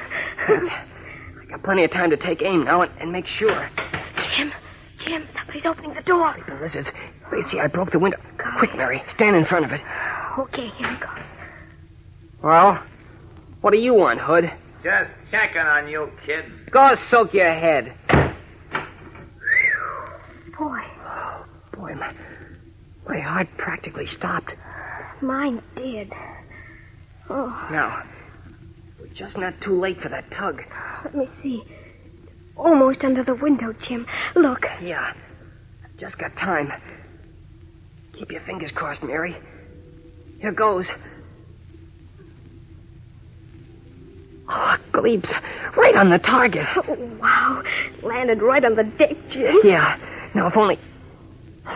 I 0.47 1.45
got 1.49 1.63
plenty 1.63 1.83
of 1.83 1.91
time 1.91 2.09
to 2.11 2.17
take 2.17 2.41
aim 2.41 2.63
now 2.63 2.83
and, 2.83 2.91
and 3.01 3.11
make 3.11 3.25
sure. 3.25 3.69
Jim, 4.35 4.51
Jim, 4.99 5.27
somebody's 5.35 5.65
opening 5.65 5.93
the 5.93 6.03
door. 6.03 6.35
This 6.61 6.75
is. 6.75 6.87
See, 7.51 7.59
I 7.59 7.67
broke 7.67 7.91
the 7.91 7.99
window. 7.99 8.17
Quick, 8.59 8.75
Mary. 8.75 9.03
Stand 9.13 9.35
in 9.35 9.45
front 9.45 9.65
of 9.65 9.71
it. 9.71 9.81
Okay, 10.39 10.69
here 10.77 10.91
it 10.91 10.99
goes. 11.01 11.25
Well, 12.41 12.81
what 13.61 13.71
do 13.71 13.77
you 13.79 13.93
want, 13.93 14.19
Hood? 14.19 14.45
Just 14.83 15.09
checking 15.31 15.61
on 15.61 15.87
you, 15.87 16.09
kids. 16.25 16.47
Go 16.71 16.95
soak 17.09 17.33
your 17.33 17.51
head. 17.51 17.93
Boy, 20.57 20.79
Boy, 20.79 20.81
Boy, 21.73 21.93
my, 21.95 22.13
my 23.07 23.19
heart 23.19 23.47
practically 23.57 24.07
stopped. 24.07 24.51
Mine 25.21 25.61
did. 25.75 26.11
Oh, 27.29 27.67
Now, 27.71 28.03
we're 28.99 29.13
just 29.13 29.37
not 29.37 29.53
too 29.63 29.79
late 29.79 29.99
for 30.01 30.09
that 30.09 30.29
tug. 30.31 30.61
let 31.03 31.15
me 31.15 31.27
see. 31.43 31.63
Almost 32.55 33.03
under 33.03 33.23
the 33.23 33.35
window, 33.35 33.73
Jim. 33.87 34.05
Look. 34.35 34.61
Yeah, 34.81 35.13
I've 35.83 35.97
just 35.99 36.17
got 36.17 36.31
time. 36.35 36.71
Keep 38.17 38.31
your 38.31 38.41
fingers 38.41 38.71
crossed, 38.73 39.03
Mary. 39.03 39.35
Here 40.39 40.51
goes. 40.51 40.85
Oh, 44.49 44.75
gleams. 44.93 45.25
Right 45.75 45.95
on 45.95 46.09
the 46.09 46.19
target. 46.19 46.65
Oh, 46.75 46.95
wow. 47.19 47.63
Landed 48.01 48.41
right 48.41 48.63
on 48.63 48.75
the 48.75 48.83
deck, 48.83 49.15
Jim. 49.29 49.55
Yeah. 49.63 49.97
Now, 50.35 50.47
if 50.47 50.55
only. 50.55 50.79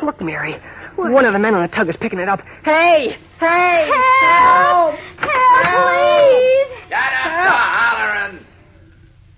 Look, 0.04 0.22
Mary. 0.22 0.56
One 0.96 1.26
of 1.26 1.34
the 1.34 1.40
men 1.40 1.54
on 1.54 1.62
the 1.62 1.76
tug 1.76 1.90
is 1.90 1.96
picking 2.00 2.20
it 2.20 2.30
up. 2.30 2.42
Hey! 2.64 3.18
Hey! 3.40 3.90
Help! 4.22 4.96
Help, 5.18 5.64
please! 5.64 6.68
Shut 6.90 7.14
up, 7.14 7.32
the 7.32 7.52
hollering. 7.52 8.46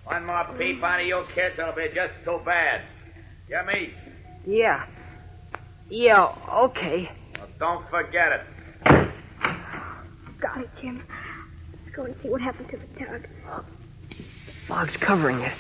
One 0.04 0.26
more 0.26 0.56
peep 0.58 0.84
out 0.84 1.00
of 1.00 1.08
you 1.08 1.24
kids, 1.34 1.56
it'll 1.58 1.74
be 1.74 1.88
just 1.94 2.14
too 2.26 2.40
bad. 2.46 2.82
Get 3.50 3.66
me? 3.66 3.94
Yeah. 4.46 4.86
Yeah, 5.90 6.36
okay. 6.52 7.12
Well, 7.38 7.48
don't 7.60 7.90
forget 7.90 8.32
it. 8.34 8.42
Got 10.42 10.58
it, 10.62 10.70
Jim. 10.82 11.04
Let's 11.94 12.08
go 12.08 12.12
and 12.12 12.16
see 12.24 12.30
what 12.30 12.42
happened 12.42 12.70
to 12.72 12.78
the 12.78 12.88
dog. 13.06 13.28
tug. 13.46 13.66
Fog's 14.68 14.98
covering 15.06 15.42
it. 15.42 15.56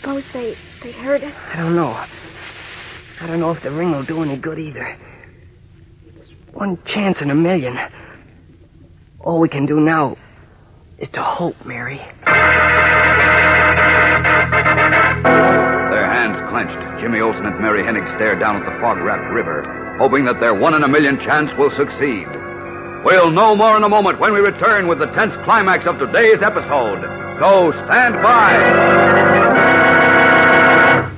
Suppose 0.00 0.24
they, 0.32 0.56
they 0.82 0.90
heard 0.90 1.22
us. 1.22 1.32
I 1.52 1.56
don't 1.56 1.76
know. 1.76 1.90
I 1.90 3.26
don't 3.28 3.38
know 3.38 3.52
if 3.52 3.62
the 3.62 3.70
ring 3.70 3.92
will 3.92 4.04
do 4.04 4.20
any 4.24 4.36
good 4.36 4.58
either. 4.58 4.96
It's 6.06 6.32
one 6.52 6.76
chance 6.86 7.18
in 7.20 7.30
a 7.30 7.36
million. 7.36 7.78
All 9.20 9.38
we 9.38 9.48
can 9.48 9.64
do 9.64 9.78
now 9.78 10.16
is 10.98 11.08
to 11.10 11.22
hope, 11.22 11.54
Mary. 11.64 11.98
Their 11.98 12.34
hands 16.10 16.42
clenched, 16.50 17.00
Jimmy 17.00 17.20
Olsen 17.20 17.46
and 17.46 17.60
Mary 17.60 17.84
Hennig 17.84 18.12
stare 18.16 18.36
down 18.36 18.56
at 18.56 18.64
the 18.64 18.76
fog-wrapped 18.80 19.32
river, 19.32 19.62
hoping 20.00 20.24
that 20.24 20.40
their 20.40 20.58
one-in-a-million 20.58 21.20
chance 21.20 21.50
will 21.56 21.70
succeed. 21.76 22.26
We'll 23.04 23.30
know 23.30 23.54
more 23.54 23.76
in 23.76 23.84
a 23.84 23.88
moment 23.88 24.18
when 24.18 24.32
we 24.32 24.40
return 24.40 24.88
with 24.88 24.98
the 24.98 25.04
tense 25.14 25.34
climax 25.44 25.84
of 25.86 25.98
today's 25.98 26.40
episode. 26.40 27.04
So 27.38 27.70
stand 27.84 28.14
by. 28.22 28.56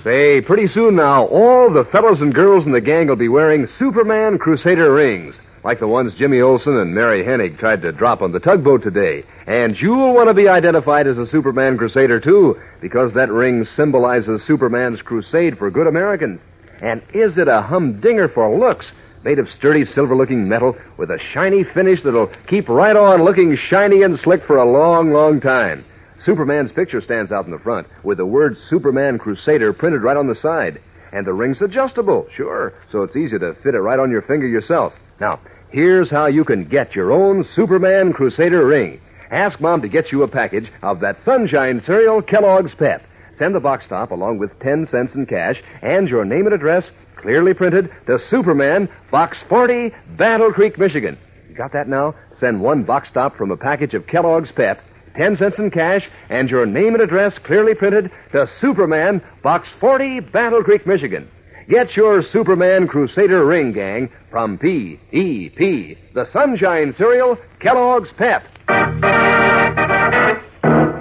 Say, 0.03 0.41
pretty 0.41 0.67
soon 0.67 0.97
now, 0.97 1.27
all 1.27 1.73
the 1.73 1.85
fellows 1.93 2.21
and 2.21 2.35
girls 2.35 2.67
in 2.67 2.73
the 2.73 2.81
gang 2.81 3.07
will 3.07 3.15
be 3.15 3.29
wearing 3.29 3.69
Superman 3.79 4.37
Crusader 4.37 4.93
rings, 4.93 5.37
like 5.63 5.79
the 5.79 5.87
ones 5.87 6.13
Jimmy 6.19 6.41
Olsen 6.41 6.77
and 6.77 6.93
Mary 6.93 7.23
Hennig 7.23 7.57
tried 7.61 7.83
to 7.83 7.93
drop 7.93 8.21
on 8.21 8.33
the 8.33 8.41
tugboat 8.41 8.83
today. 8.83 9.23
And 9.47 9.77
you'll 9.81 10.13
want 10.13 10.29
to 10.29 10.35
be 10.35 10.49
identified 10.49 11.07
as 11.07 11.19
a 11.19 11.31
Superman 11.31 11.79
Crusader, 11.79 12.19
too, 12.19 12.57
because 12.81 13.13
that 13.15 13.31
ring 13.31 13.65
symbolizes 13.77 14.43
Superman's 14.45 15.03
crusade 15.03 15.57
for 15.57 15.71
good 15.71 15.87
Americans. 15.87 16.41
And 16.83 17.01
is 17.15 17.39
it 17.39 17.47
a 17.47 17.63
humdinger 17.63 18.29
for 18.29 18.59
looks? 18.59 18.87
Made 19.27 19.41
of 19.41 19.49
sturdy 19.59 19.85
silver-looking 19.85 20.49
metal 20.49 20.77
with 20.99 21.11
a 21.11 21.19
shiny 21.35 21.65
finish 21.75 22.01
that'll 22.05 22.31
keep 22.49 22.69
right 22.69 22.95
on 22.95 23.25
looking 23.25 23.59
shiny 23.69 24.05
and 24.05 24.17
slick 24.21 24.47
for 24.47 24.59
a 24.59 24.71
long, 24.71 25.13
long 25.13 25.41
time. 25.41 25.85
Superman's 26.25 26.71
picture 26.71 27.03
stands 27.05 27.33
out 27.33 27.45
in 27.45 27.51
the 27.51 27.59
front 27.59 27.89
with 28.05 28.19
the 28.19 28.25
word 28.25 28.57
Superman 28.71 29.19
Crusader 29.19 29.73
printed 29.73 30.05
right 30.05 30.17
on 30.17 30.29
the 30.29 30.37
side. 30.37 30.81
And 31.13 31.27
the 31.27 31.33
ring's 31.33 31.61
adjustable, 31.61 32.29
sure, 32.37 32.75
so 32.93 33.03
it's 33.03 33.17
easy 33.17 33.37
to 33.37 33.57
fit 33.65 33.75
it 33.75 33.81
right 33.81 33.99
on 33.99 34.13
your 34.13 34.23
finger 34.23 34.47
yourself. 34.47 34.93
Now, 35.21 35.41
here's 35.73 36.09
how 36.09 36.27
you 36.27 36.45
can 36.45 36.69
get 36.69 36.95
your 36.95 37.11
own 37.11 37.45
Superman 37.57 38.13
Crusader 38.13 38.65
ring. 38.65 39.01
Ask 39.33 39.61
Mom 39.61 39.83
to 39.83 39.89
get 39.89 40.13
you 40.13 40.23
a 40.23 40.29
package 40.29 40.71
of 40.85 41.01
that 41.01 41.19
Sunshine 41.25 41.83
cereal 41.85 42.23
Kellogg's 42.23 42.77
Pep. 42.79 43.05
Send 43.41 43.57
the 43.57 43.61
box 43.61 43.87
top 43.89 44.13
along 44.13 44.39
with 44.39 44.57
10 44.61 44.87
cents 44.93 45.17
in 45.17 45.27
cash 45.27 45.61
and 45.83 46.09
your 46.09 46.25
name 46.25 46.47
and 46.47 46.55
address 46.55 46.85
clearly 47.17 47.55
printed 47.55 47.91
to 48.07 48.19
Superman, 48.31 48.89
Box 49.11 49.39
40, 49.49 49.93
Battle 50.17 50.53
Creek, 50.53 50.79
Michigan. 50.79 51.19
You 51.49 51.55
got 51.55 51.73
that 51.73 51.89
now? 51.89 52.15
Send 52.41 52.61
one 52.61 52.85
box 52.85 53.09
top 53.15 53.37
from 53.37 53.51
a 53.51 53.57
package 53.57 53.95
of 53.95 54.07
Kellogg's 54.07 54.51
Pep, 54.55 54.81
10 55.17 55.37
cents 55.39 55.57
in 55.59 55.71
cash, 55.71 56.03
and 56.29 56.51
your 56.51 56.67
name 56.67 56.95
and 56.95 57.03
address 57.03 57.33
clearly 57.45 57.75
printed 57.75 58.11
to 58.33 58.47
Superman, 58.61 59.23
Box 59.43 59.69
40, 59.81 60.21
Battle 60.21 60.63
Creek, 60.63 60.87
Michigan. 60.87 61.29
Get 61.69 61.97
your 61.97 62.23
Superman 62.33 62.87
Crusader 62.87 63.45
ring, 63.45 63.73
gang, 63.73 64.09
from 64.31 64.57
P.E.P., 64.59 65.99
the 66.15 66.27
Sunshine 66.33 66.95
Cereal, 66.97 67.37
Kellogg's 67.61 68.11
Pep. 68.17 68.45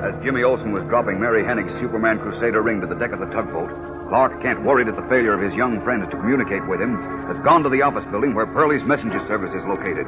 As 0.05 0.13
Jimmy 0.23 0.41
Olsen 0.43 0.71
was 0.71 0.83
dropping 0.89 1.19
Mary 1.19 1.43
Hennig's 1.43 1.79
Superman 1.79 2.17
Crusader 2.19 2.63
ring 2.63 2.81
to 2.81 2.87
the 2.87 2.95
deck 2.95 3.11
of 3.11 3.19
the 3.19 3.27
tugboat, 3.27 3.94
Clark 4.09 4.41
Kent, 4.41 4.63
worried 4.63 4.87
at 4.87 4.95
the 4.95 5.07
failure 5.09 5.33
of 5.33 5.41
his 5.41 5.53
young 5.53 5.83
friends 5.83 6.05
to 6.11 6.17
communicate 6.17 6.65
with 6.67 6.79
him, 6.79 6.95
has 7.27 7.43
gone 7.43 7.63
to 7.63 7.69
the 7.69 7.81
office 7.81 8.05
building 8.11 8.35
where 8.35 8.45
Pearlie's 8.45 8.85
messenger 8.85 9.19
service 9.27 9.49
is 9.49 9.63
located. 9.67 10.05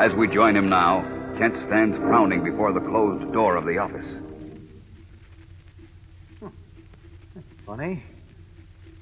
As 0.00 0.12
we 0.18 0.26
join 0.26 0.56
him 0.56 0.68
now, 0.68 1.02
Kent 1.38 1.54
stands 1.66 1.96
frowning 1.98 2.42
before 2.42 2.72
the 2.72 2.80
closed 2.80 3.32
door 3.32 3.56
of 3.56 3.64
the 3.64 3.78
office. 3.78 4.04
Funny. 7.64 8.02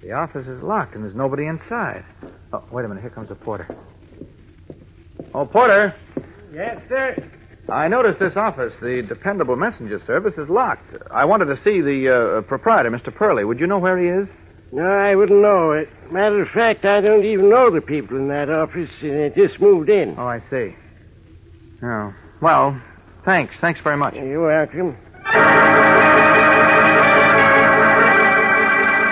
The 0.02 0.12
office 0.12 0.46
is 0.46 0.62
locked 0.62 0.94
and 0.94 1.04
there's 1.04 1.14
nobody 1.14 1.46
inside. 1.46 2.04
Oh, 2.52 2.64
wait 2.70 2.84
a 2.84 2.88
minute. 2.88 3.00
Here 3.00 3.10
comes 3.10 3.28
the 3.28 3.34
porter. 3.34 3.66
Oh, 5.34 5.46
Porter. 5.46 5.94
Yes, 6.52 6.80
sir. 6.88 7.16
I 7.70 7.88
noticed 7.88 8.18
this 8.18 8.36
office, 8.36 8.72
the 8.80 9.02
dependable 9.08 9.56
messenger 9.56 10.00
service, 10.06 10.34
is 10.36 10.48
locked. 10.48 10.94
I 11.10 11.24
wanted 11.24 11.46
to 11.46 11.56
see 11.62 11.80
the 11.80 12.38
uh, 12.38 12.42
proprietor, 12.42 12.90
Mr. 12.90 13.14
Purley. 13.14 13.44
Would 13.44 13.60
you 13.60 13.66
know 13.66 13.78
where 13.78 13.98
he 13.98 14.06
is? 14.08 14.28
No, 14.72 14.82
I 14.82 15.14
wouldn't 15.14 15.40
know 15.40 15.72
it. 15.72 15.88
Matter 16.12 16.42
of 16.42 16.48
fact, 16.54 16.84
I 16.84 17.00
don't 17.00 17.24
even 17.24 17.48
know 17.48 17.70
the 17.70 17.80
people 17.80 18.16
in 18.16 18.28
that 18.28 18.50
office. 18.50 18.90
They 19.02 19.32
just 19.36 19.60
moved 19.60 19.88
in. 19.88 20.14
Oh, 20.18 20.26
I 20.26 20.40
see. 20.50 20.74
Oh. 21.82 22.14
Well, 22.40 22.80
thanks. 23.24 23.54
Thanks 23.60 23.80
very 23.82 23.96
much. 23.96 24.14
You're 24.14 24.46
welcome. 24.46 24.96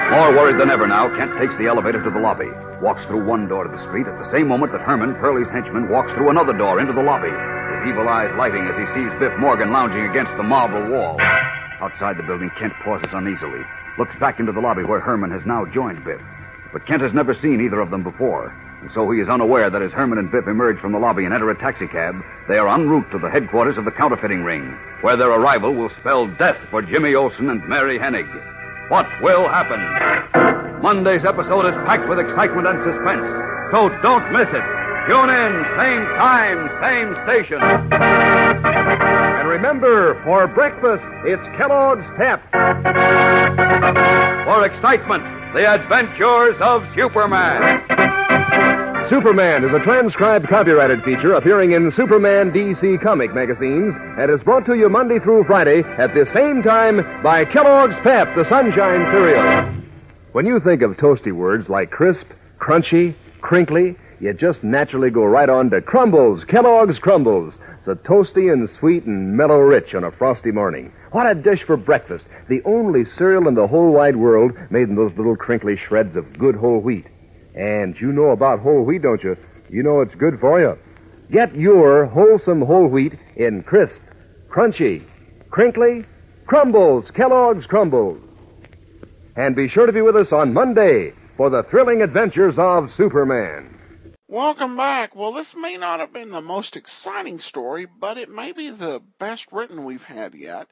More 0.08 0.32
worried 0.32 0.58
than 0.58 0.70
ever 0.70 0.88
now, 0.88 1.12
Kent 1.14 1.36
takes 1.38 1.52
the 1.60 1.68
elevator 1.68 2.02
to 2.02 2.10
the 2.10 2.18
lobby, 2.18 2.48
walks 2.80 3.04
through 3.06 3.28
one 3.28 3.46
door 3.46 3.68
to 3.68 3.70
the 3.70 3.82
street 3.92 4.08
at 4.08 4.16
the 4.16 4.30
same 4.32 4.48
moment 4.48 4.72
that 4.72 4.80
Herman, 4.80 5.14
Pearlie's 5.20 5.52
henchman, 5.52 5.92
walks 5.92 6.08
through 6.16 6.30
another 6.32 6.56
door 6.56 6.80
into 6.80 6.96
the 6.96 7.04
lobby, 7.04 7.28
his 7.28 7.67
evil 7.86 8.08
eyes 8.08 8.32
lighting 8.38 8.66
as 8.66 8.76
he 8.78 8.86
sees 8.94 9.12
Biff 9.20 9.32
Morgan 9.38 9.70
lounging 9.70 10.08
against 10.08 10.32
the 10.36 10.42
marble 10.42 10.90
wall. 10.90 11.20
Outside 11.80 12.16
the 12.18 12.26
building, 12.26 12.50
Kent 12.58 12.72
pauses 12.82 13.10
uneasily, 13.12 13.62
looks 13.98 14.16
back 14.18 14.40
into 14.40 14.52
the 14.52 14.60
lobby 14.60 14.82
where 14.82 15.00
Herman 15.00 15.30
has 15.30 15.42
now 15.46 15.64
joined 15.66 16.04
Biff. 16.04 16.20
But 16.72 16.86
Kent 16.86 17.02
has 17.02 17.14
never 17.14 17.34
seen 17.40 17.60
either 17.60 17.80
of 17.80 17.90
them 17.90 18.02
before, 18.02 18.50
and 18.80 18.90
so 18.94 19.10
he 19.10 19.20
is 19.20 19.28
unaware 19.28 19.70
that 19.70 19.82
as 19.82 19.92
Herman 19.92 20.18
and 20.18 20.30
Biff 20.30 20.46
emerge 20.46 20.78
from 20.80 20.92
the 20.92 20.98
lobby 20.98 21.24
and 21.24 21.34
enter 21.34 21.50
a 21.50 21.58
taxicab, 21.58 22.14
they 22.46 22.58
are 22.58 22.68
en 22.68 22.88
route 22.88 23.10
to 23.12 23.18
the 23.18 23.30
headquarters 23.30 23.78
of 23.78 23.84
the 23.84 23.90
counterfeiting 23.90 24.44
ring, 24.44 24.76
where 25.02 25.16
their 25.16 25.30
arrival 25.30 25.74
will 25.74 25.90
spell 26.00 26.26
death 26.38 26.56
for 26.70 26.82
Jimmy 26.82 27.14
Olsen 27.14 27.50
and 27.50 27.66
Mary 27.68 27.98
Hennig. 27.98 28.28
What 28.90 29.06
will 29.20 29.48
happen? 29.48 29.80
Monday's 30.82 31.24
episode 31.26 31.66
is 31.66 31.74
packed 31.86 32.08
with 32.08 32.18
excitement 32.18 32.68
and 32.68 32.78
suspense, 32.86 33.26
so 33.72 33.90
don't 34.02 34.32
miss 34.32 34.48
it. 34.48 34.77
Tune 35.06 35.30
in, 35.30 35.52
same 35.78 36.04
time, 36.18 36.68
same 36.82 37.14
station. 37.24 37.60
And 37.62 39.48
remember, 39.48 40.20
for 40.24 40.48
breakfast, 40.48 41.04
it's 41.24 41.42
Kellogg's 41.56 42.04
Pep. 42.18 42.42
For 44.44 44.66
excitement, 44.66 45.22
the 45.54 45.64
adventures 45.64 46.56
of 46.60 46.82
Superman. 46.96 47.84
Superman 49.08 49.64
is 49.64 49.70
a 49.74 49.82
transcribed 49.84 50.48
copyrighted 50.48 51.02
feature 51.02 51.32
appearing 51.32 51.72
in 51.72 51.90
Superman 51.96 52.50
DC 52.50 53.02
comic 53.02 53.34
magazines 53.34 53.94
and 54.18 54.30
is 54.30 54.44
brought 54.44 54.66
to 54.66 54.74
you 54.74 54.90
Monday 54.90 55.18
through 55.20 55.44
Friday 55.46 55.82
at 55.96 56.12
the 56.12 56.26
same 56.34 56.62
time 56.62 57.00
by 57.22 57.46
Kellogg's 57.46 57.96
Pep, 58.02 58.28
the 58.36 58.44
Sunshine 58.50 59.06
Cereal. 59.10 59.82
When 60.32 60.44
you 60.44 60.60
think 60.60 60.82
of 60.82 60.90
toasty 60.98 61.32
words 61.32 61.70
like 61.70 61.90
crisp, 61.90 62.26
crunchy, 62.60 63.16
crinkly, 63.40 63.96
you 64.20 64.32
just 64.32 64.62
naturally 64.62 65.10
go 65.10 65.24
right 65.24 65.48
on 65.48 65.70
to 65.70 65.80
Krumbles, 65.80 66.48
Kellogg's 66.48 66.98
Krumbles. 66.98 67.52
So 67.84 67.94
toasty 67.94 68.52
and 68.52 68.68
sweet 68.78 69.04
and 69.04 69.36
mellow 69.36 69.58
rich 69.58 69.94
on 69.94 70.04
a 70.04 70.10
frosty 70.10 70.50
morning. 70.50 70.92
What 71.12 71.30
a 71.30 71.34
dish 71.34 71.60
for 71.66 71.76
breakfast. 71.76 72.24
The 72.48 72.60
only 72.66 73.04
cereal 73.16 73.48
in 73.48 73.54
the 73.54 73.66
whole 73.66 73.92
wide 73.92 74.16
world 74.16 74.52
made 74.70 74.88
in 74.88 74.94
those 74.94 75.12
little 75.16 75.36
crinkly 75.36 75.76
shreds 75.88 76.14
of 76.16 76.38
good 76.38 76.54
whole 76.54 76.80
wheat. 76.80 77.06
And 77.54 77.96
you 77.98 78.12
know 78.12 78.30
about 78.30 78.60
whole 78.60 78.84
wheat, 78.84 79.02
don't 79.02 79.22
you? 79.22 79.36
You 79.70 79.82
know 79.82 80.00
it's 80.00 80.14
good 80.16 80.38
for 80.40 80.60
you. 80.60 80.76
Get 81.32 81.54
your 81.54 82.06
wholesome 82.06 82.62
whole 82.62 82.88
wheat 82.88 83.14
in 83.36 83.62
crisp, 83.62 84.00
crunchy, 84.50 85.04
crinkly, 85.50 86.04
Krumbles, 86.46 87.14
Kellogg's 87.14 87.66
Krumbles. 87.66 88.20
And 89.36 89.54
be 89.54 89.68
sure 89.68 89.86
to 89.86 89.92
be 89.92 90.02
with 90.02 90.16
us 90.16 90.32
on 90.32 90.52
Monday 90.52 91.12
for 91.36 91.48
the 91.48 91.62
thrilling 91.70 92.02
adventures 92.02 92.54
of 92.58 92.88
Superman. 92.96 93.77
Welcome 94.30 94.76
back. 94.76 95.16
Well, 95.16 95.32
this 95.32 95.56
may 95.56 95.78
not 95.78 96.00
have 96.00 96.12
been 96.12 96.28
the 96.28 96.42
most 96.42 96.76
exciting 96.76 97.38
story, 97.38 97.86
but 97.86 98.18
it 98.18 98.28
may 98.28 98.52
be 98.52 98.68
the 98.68 99.00
best 99.18 99.50
written 99.52 99.84
we've 99.84 100.04
had 100.04 100.34
yet. 100.34 100.68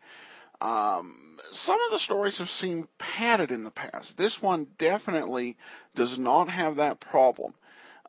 Um, 0.60 1.38
some 1.52 1.80
of 1.86 1.90
the 1.90 1.98
stories 1.98 2.36
have 2.36 2.50
seemed 2.50 2.86
padded 2.98 3.50
in 3.50 3.64
the 3.64 3.70
past. 3.70 4.18
This 4.18 4.42
one 4.42 4.66
definitely 4.76 5.56
does 5.94 6.18
not 6.18 6.50
have 6.50 6.76
that 6.76 7.00
problem. 7.00 7.54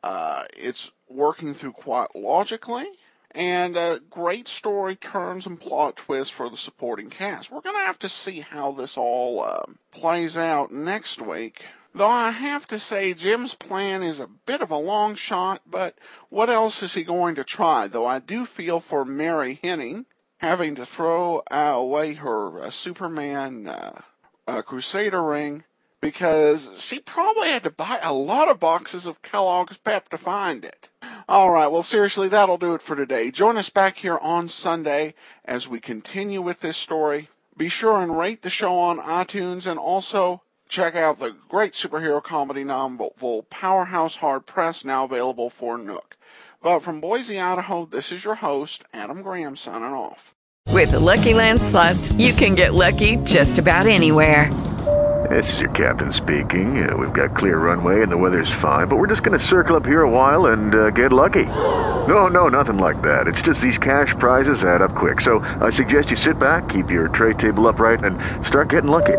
Uh, 0.02 0.44
it's 0.54 0.92
working 1.08 1.54
through 1.54 1.72
quite 1.72 2.14
logically, 2.14 2.86
and 3.30 3.74
a 3.74 4.02
great 4.10 4.48
story 4.48 4.96
turns 4.96 5.46
and 5.46 5.58
plot 5.58 5.96
twists 5.96 6.30
for 6.30 6.50
the 6.50 6.58
supporting 6.58 7.08
cast. 7.08 7.50
We're 7.50 7.62
going 7.62 7.74
to 7.74 7.86
have 7.86 8.00
to 8.00 8.10
see 8.10 8.40
how 8.40 8.72
this 8.72 8.98
all 8.98 9.42
uh, 9.42 9.62
plays 9.92 10.36
out 10.36 10.72
next 10.72 11.22
week. 11.22 11.64
Though 11.94 12.06
I 12.06 12.30
have 12.30 12.66
to 12.68 12.78
say, 12.78 13.14
Jim's 13.14 13.54
plan 13.54 14.02
is 14.02 14.20
a 14.20 14.26
bit 14.26 14.60
of 14.60 14.70
a 14.70 14.76
long 14.76 15.14
shot, 15.14 15.62
but 15.66 15.96
what 16.28 16.50
else 16.50 16.82
is 16.82 16.94
he 16.94 17.02
going 17.02 17.36
to 17.36 17.44
try? 17.44 17.88
Though 17.88 18.06
I 18.06 18.18
do 18.18 18.44
feel 18.46 18.80
for 18.80 19.04
Mary 19.04 19.58
Henning 19.62 20.06
having 20.38 20.76
to 20.76 20.86
throw 20.86 21.42
away 21.50 22.14
her 22.14 22.60
uh, 22.60 22.70
Superman 22.70 23.68
uh, 23.68 24.00
uh, 24.46 24.62
Crusader 24.62 25.22
ring 25.22 25.64
because 26.00 26.70
she 26.80 27.00
probably 27.00 27.48
had 27.48 27.64
to 27.64 27.70
buy 27.70 27.98
a 28.02 28.12
lot 28.12 28.48
of 28.48 28.60
boxes 28.60 29.06
of 29.06 29.20
Kellogg's 29.20 29.76
Pep 29.78 30.08
to 30.10 30.18
find 30.18 30.64
it. 30.64 30.88
All 31.28 31.50
right, 31.50 31.66
well, 31.66 31.82
seriously, 31.82 32.28
that'll 32.28 32.58
do 32.58 32.74
it 32.74 32.82
for 32.82 32.96
today. 32.96 33.30
Join 33.30 33.58
us 33.58 33.70
back 33.70 33.96
here 33.96 34.16
on 34.16 34.48
Sunday 34.48 35.14
as 35.44 35.68
we 35.68 35.80
continue 35.80 36.40
with 36.40 36.60
this 36.60 36.76
story. 36.76 37.28
Be 37.56 37.68
sure 37.68 38.00
and 38.00 38.16
rate 38.16 38.42
the 38.42 38.50
show 38.50 38.74
on 38.74 38.98
iTunes 38.98 39.66
and 39.66 39.78
also 39.78 40.40
check 40.68 40.94
out 40.94 41.18
the 41.18 41.34
great 41.48 41.72
superhero 41.72 42.22
comedy 42.22 42.64
novel 42.64 43.42
Powerhouse 43.50 44.16
Hard 44.16 44.46
Press, 44.46 44.84
now 44.84 45.04
available 45.04 45.50
for 45.50 45.78
Nook. 45.78 46.16
But 46.62 46.80
from 46.80 47.00
Boise, 47.00 47.40
Idaho, 47.40 47.86
this 47.86 48.12
is 48.12 48.24
your 48.24 48.34
host, 48.34 48.84
Adam 48.92 49.22
Graham, 49.22 49.56
signing 49.56 49.92
off. 49.92 50.34
With 50.70 50.90
the 50.90 51.00
Lucky 51.00 51.34
Land 51.34 51.62
slots, 51.62 52.12
you 52.12 52.32
can 52.32 52.54
get 52.54 52.74
lucky 52.74 53.16
just 53.24 53.58
about 53.58 53.86
anywhere. 53.86 54.52
This 55.30 55.52
is 55.52 55.58
your 55.58 55.70
captain 55.70 56.12
speaking. 56.12 56.88
Uh, 56.88 56.96
we've 56.96 57.12
got 57.12 57.36
clear 57.36 57.58
runway 57.58 58.02
and 58.02 58.10
the 58.10 58.16
weather's 58.16 58.50
fine, 58.62 58.88
but 58.88 58.96
we're 58.96 59.08
just 59.08 59.22
going 59.22 59.38
to 59.38 59.44
circle 59.44 59.76
up 59.76 59.84
here 59.84 60.02
a 60.02 60.10
while 60.10 60.46
and 60.46 60.74
uh, 60.74 60.90
get 60.90 61.12
lucky. 61.12 61.44
No, 61.44 62.28
no, 62.28 62.48
nothing 62.48 62.78
like 62.78 63.02
that. 63.02 63.26
It's 63.26 63.42
just 63.42 63.60
these 63.60 63.78
cash 63.78 64.14
prizes 64.18 64.62
add 64.62 64.80
up 64.80 64.94
quick. 64.94 65.20
So 65.20 65.40
I 65.60 65.70
suggest 65.70 66.10
you 66.10 66.16
sit 66.16 66.38
back, 66.38 66.68
keep 66.68 66.90
your 66.90 67.08
tray 67.08 67.34
table 67.34 67.66
upright, 67.66 68.04
and 68.04 68.46
start 68.46 68.70
getting 68.70 68.90
lucky. 68.90 69.18